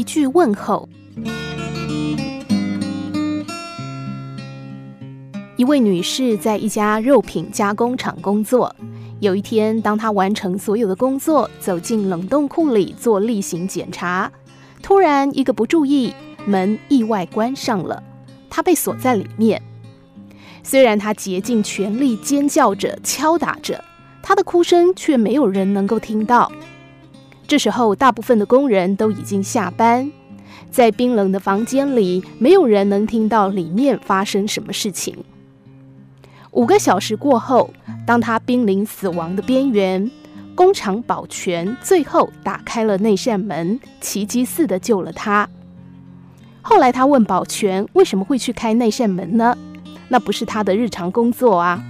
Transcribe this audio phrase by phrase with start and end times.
[0.00, 0.88] 一句问候。
[5.56, 8.74] 一位女士在一家肉品加工厂工作。
[9.18, 14.32] 有一天，当她完成所有的工作，走进冷冻库里做例行检查，
[14.82, 16.14] 突然一个不注意，
[16.46, 18.02] 门意外关上了，
[18.48, 19.60] 她被锁在里面。
[20.62, 23.84] 虽然她竭尽全力尖叫着、敲打着，
[24.22, 26.50] 她的哭声却没有人能够听到。
[27.50, 30.12] 这时候，大部分的工人都已经下班，
[30.70, 35.16] 在冰冷的房间里，没有人能听到里面发生什么事情。
[36.52, 37.70] 五个小时过后，
[38.06, 40.08] 当他濒临死亡的边缘，
[40.54, 45.48] 工厂保全最后打开了那扇门，奇迹似的救了他。
[46.62, 49.58] 后来他问保全为什么会去开那扇门呢？
[50.06, 51.82] 那不是他的日常工作啊。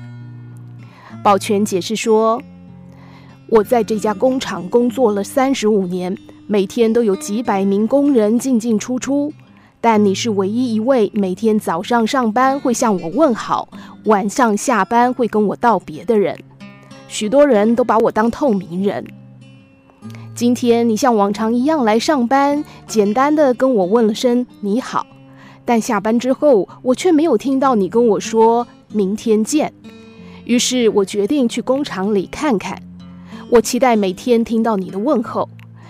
[1.23, 2.43] 保全解释说
[3.51, 9.33] ：“我在这家工厂工作了三十五年，每天都有几百名工人进进出出。”
[9.83, 13.67] 但你是唯一一位每天早上上班会向我问好，
[14.05, 16.39] 晚上下班会跟我道别的人。
[17.09, 19.05] 许多人都把我当透明人。
[20.35, 25.07] 今天你像往常一样来上班，简单的跟我问了声你好，
[25.65, 29.73] 但下班之后我却没有听到你跟我说明天见。
[30.45, 32.81] 于是我决定去工厂里看看。
[33.51, 35.49] 我期待每天听到你的问候，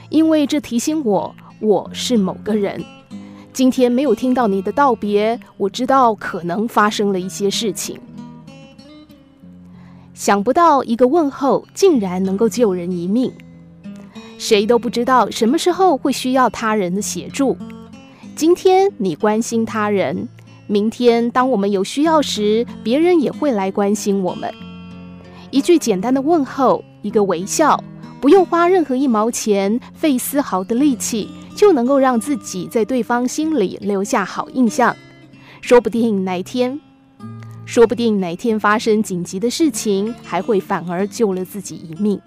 [0.08, 2.82] 因为这提醒我我是某个人。
[3.52, 8.00] 今天没有听到你的道别，我知道可能发生了一些事情。
[10.14, 13.30] 想不到一个问候竟然能够救人一命。
[14.38, 17.58] 谁都不知道什么时候会需要他人的协助。
[18.34, 20.26] 今天你关心他人，
[20.66, 24.50] 明天当我们有需要时，别人也会来关心我们。
[25.50, 27.82] 一句简单的问候，一个微笑，
[28.20, 31.28] 不用花任何一毛钱，费丝毫的力气。
[31.56, 34.96] 就能够让自己在对方心里留下好印象，
[35.60, 36.80] 说不定哪天，
[37.66, 42.18] 说不定哪天发生紧急的事情，还会反而救了自己一命。